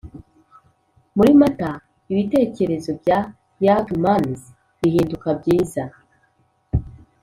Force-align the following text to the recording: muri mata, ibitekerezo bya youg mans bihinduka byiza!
muri 1.15 1.31
mata, 1.41 1.71
ibitekerezo 2.11 2.91
bya 3.01 3.17
youg 3.65 3.87
mans 4.03 4.41
bihinduka 4.79 5.29
byiza! 5.39 5.83